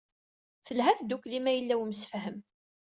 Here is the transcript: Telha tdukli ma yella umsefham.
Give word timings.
Telha 0.65 0.93
tdukli 0.99 1.39
ma 1.41 1.51
yella 1.53 1.75
umsefham. 1.83 2.37